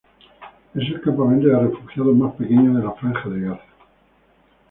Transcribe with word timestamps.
Es 0.73 0.87
el 0.89 0.99
campamento 1.01 1.45
de 1.47 1.59
refugiados 1.59 2.15
más 2.15 2.33
pequeño 2.33 2.73
de 2.75 2.83
la 2.83 2.91
Franja 2.93 3.29
de 3.29 3.41
Gaza. 3.41 3.63